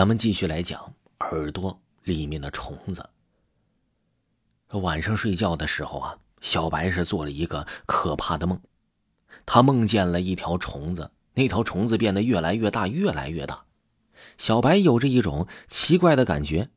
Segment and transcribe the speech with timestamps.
[0.00, 3.06] 咱们继续来讲耳朵里面的虫子。
[4.70, 8.58] 晚上睡觉的时候啊，小白是做了一个可怕的梦，
[9.44, 13.64] 他梦见了一条虫子，那条虫子变得越来越大，越来越大。
[14.38, 16.70] 小白有着一种奇怪的感觉，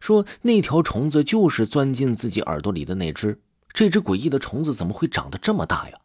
[0.00, 3.42] 说那条虫子就是钻进自己耳朵里的那只。
[3.74, 5.98] 这只诡异的虫子怎么会长得这么大呀？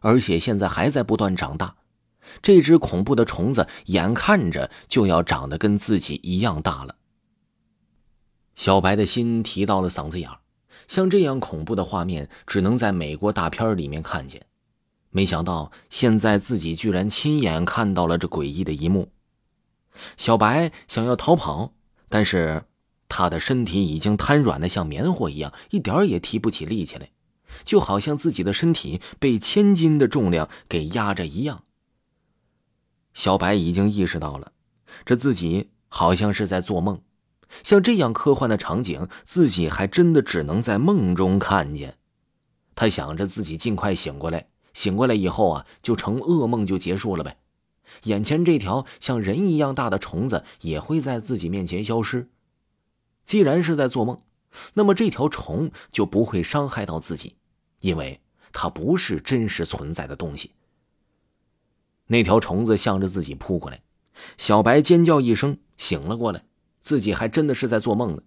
[0.00, 1.74] 而且现在还在不断长大。
[2.42, 6.96] 这只恐怖的虫子眼看着就要长得跟自己一样大了。
[8.54, 10.38] 小白的心提到了嗓子眼儿，
[10.88, 14.46] 像这样恐怖的画面只能在美国大片里面看见，
[15.10, 19.10] 没想到现在自己居然亲眼看到了这诡异的一幕。
[20.16, 21.74] 小白想要逃跑，
[22.08, 22.64] 但是
[23.08, 27.10] 他的身体已经瘫软的像棉花一样，一点也提不起力气来，
[27.64, 31.64] 就好像自己的身体被千斤的重量给压着一样。
[33.16, 34.52] 小白已经意识到了，
[35.06, 37.00] 这自己好像是在做梦，
[37.64, 41.96] 像这样科幻的场景，自己还真的只能在梦中看见。
[42.74, 47.38] 他想着自己尽快醒过来，醒过来以后啊，就成噩梦就结束了呗。
[48.02, 52.28] 眼前这条像人一样大的虫子也会在自己面前消失。
[53.24, 54.20] 既然是在做梦，
[54.74, 57.36] 那么这条虫就不会伤害到自己，
[57.80, 58.20] 因为
[58.52, 60.50] 它不是真实存在的东西。
[62.08, 63.82] 那条虫子向着自己扑过来，
[64.38, 66.44] 小白尖叫一声，醒了过来。
[66.80, 68.22] 自己还真的是在做梦呢。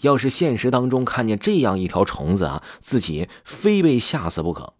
[0.00, 4.74] 要是现实当中看见这样一条虫子啊，自己非被吓死不可。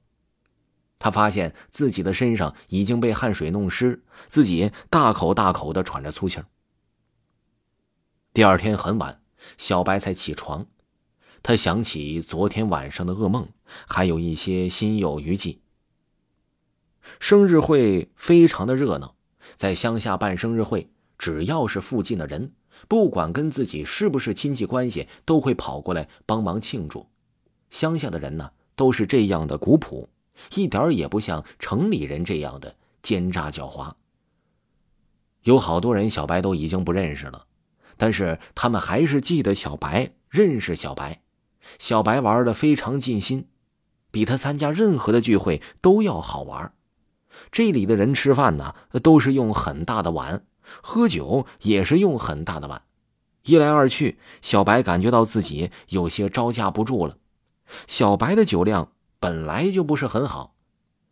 [0.98, 6.46] 他发现自己的身上已经被汗水弄湿，自己大口大口的喘着粗气儿。
[8.34, 9.22] 第二天很晚，
[9.56, 10.66] 小白才起床，
[11.42, 13.48] 他想起昨天晚上的噩梦，
[13.86, 15.62] 还有一些心有余悸。
[17.18, 19.14] 生日会非常的热闹，
[19.56, 22.52] 在乡下办生日会，只要是附近的人，
[22.88, 27.06] 不管跟自己是不是亲戚关系，都会跑过来帮忙庆祝。
[27.70, 30.08] 乡下的人呢，都是这样的古朴，
[30.54, 33.92] 一点也不像城里人这样的奸诈狡猾。
[35.44, 37.46] 有好多人，小白都已经不认识了，
[37.96, 41.22] 但是他们还是记得小白，认识小白。
[41.78, 43.46] 小白玩的非常尽心，
[44.10, 46.72] 比他参加任何的聚会都要好玩。
[47.50, 50.40] 这里的人吃饭呢，都是用很大的碗；
[50.82, 52.82] 喝酒也是用很大的碗。
[53.44, 57.16] 一来二去，小白感觉到自己有些招架不住了。
[57.86, 60.54] 小白的酒量本来就不是很好，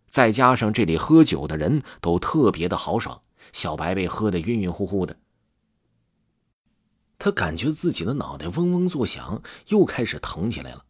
[0.06, 5.16] 再加上这里喝酒的人都特别的豪爽，小白被喝得晕晕乎乎的。
[7.18, 10.84] 他感觉自己的脑袋嗡嗡作响，又开始疼起来了，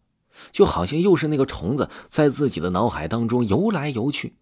[0.53, 4.35] 就好像又是那个虫子在自己的脑海当中游来游去。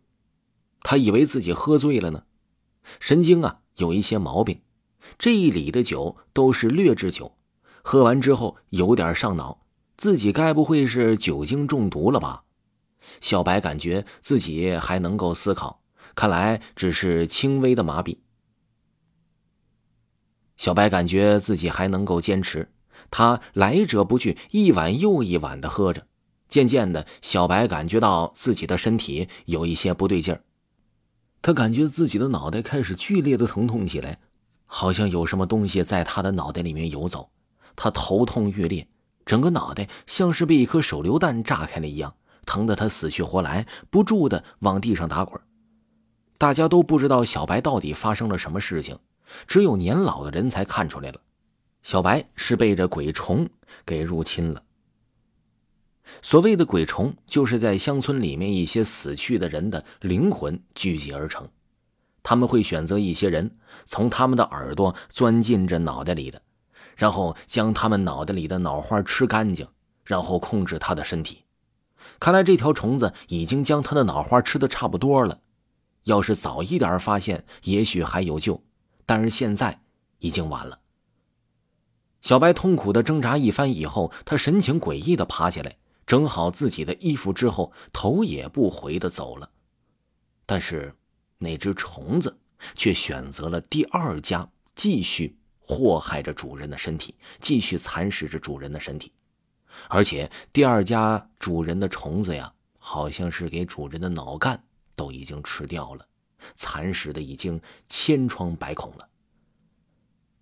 [0.89, 2.23] 他以为自己喝醉了呢，
[3.01, 4.61] 神经啊有一些毛病。
[5.19, 7.37] 这一里的酒都是劣质酒，
[7.83, 9.67] 喝完之后有点上脑，
[9.97, 12.45] 自己该不会是酒精中毒了吧？
[13.21, 15.83] 小白感觉自己还能够思考，
[16.15, 18.19] 看来只是轻微的麻痹。
[20.57, 22.73] 小白感觉自己还能够坚持，
[23.11, 26.07] 他来者不拒，一碗又一碗的喝着。
[26.49, 30.45] 渐渐的，小白感觉到自己的身体有一些不对劲儿。
[31.47, 34.19] 他感觉自己的脑袋开始剧烈的疼痛起来，
[34.65, 37.31] 好像有什么东西在他的脑袋里面游走。
[37.77, 38.89] 他头痛欲裂，
[39.25, 42.13] 整个脑袋像是被一颗手榴弹炸开了一样，
[42.47, 45.41] 疼得他死去活来，不住的往地上打滚。
[46.37, 48.99] 大家都不知道小白到底发生了什么事情，
[49.47, 51.21] 只有年老的人才看出来了，
[51.85, 53.49] 小白是被这鬼虫
[53.85, 54.61] 给入侵了。
[56.23, 61.49] 所谓的鬼虫，就是在乡村里面一些死去的人的灵魂聚集而成。
[62.23, 66.43] 他们会选择一些人，从他们的耳朵钻进这脑袋里的，
[66.97, 69.67] 然后将他们脑袋里的脑花吃干净，
[70.05, 71.45] 然后控制他的身体。
[72.19, 75.41] 看来这条虫子已经将他的脑花吃的差不多了。
[76.05, 78.63] 要是早一点发现，也许还有救，
[79.05, 79.81] 但是现在
[80.21, 80.79] 已经晚了。
[82.21, 85.77] 小白痛苦的挣扎一番以后，他神情诡异的爬起来。
[86.07, 89.51] 整好自己的衣服之后，头也不回的走了。
[90.47, 90.95] 但是，
[91.39, 92.39] 那只虫子
[92.75, 99.13] 却选择了第二家，继续祸害着主人的身体，继续蚕食着主人的身体。
[99.89, 104.65] 而且，第二家主人的虫子呀，好像是给主人的脑干
[104.95, 106.07] 都已经吃掉了，
[106.55, 109.09] 蚕食的已经千疮百孔了。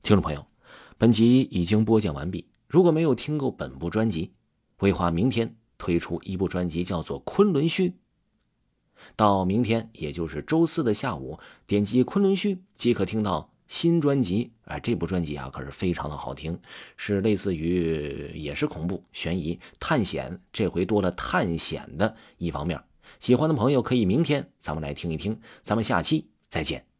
[0.02, 0.46] 听众朋友，
[0.98, 2.46] 本集已经播讲完毕。
[2.68, 4.34] 如果没有听够本部专辑，
[4.76, 7.88] 规划明天推出一部专辑，叫做《昆仑虚》。
[9.16, 16.58] 到明天，也就是周四的下午，点击《昆仑虚》即可听到新专辑啊，这部专辑啊可是非常的好听，
[16.96, 22.82] 是类似于也是恐怖、悬疑、探险，这回多了探险的一方面。
[23.20, 26.93] 喜欢的朋友可以明天咱们来听一听，咱们下期再见。